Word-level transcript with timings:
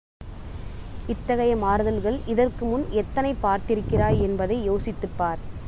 இத்தகைய 1.09 1.55
மாறுதல்கள் 1.55 2.17
இதற்குமுன் 2.27 2.85
எத்தனை 2.93 3.33
பார்த்திருக்கிறாய் 3.43 4.19
என்பதை 4.21 4.69
யோசித்துப்பார். 4.69 5.41